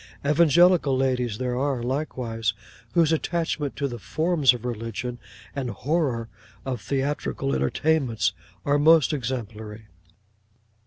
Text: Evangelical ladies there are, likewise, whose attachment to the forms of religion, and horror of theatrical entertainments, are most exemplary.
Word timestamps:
Evangelical 0.25 0.97
ladies 0.97 1.37
there 1.37 1.55
are, 1.55 1.83
likewise, 1.83 2.55
whose 2.93 3.11
attachment 3.11 3.75
to 3.75 3.87
the 3.87 3.99
forms 3.99 4.51
of 4.51 4.65
religion, 4.65 5.19
and 5.55 5.69
horror 5.69 6.27
of 6.65 6.81
theatrical 6.81 7.53
entertainments, 7.53 8.33
are 8.65 8.79
most 8.79 9.13
exemplary. 9.13 9.85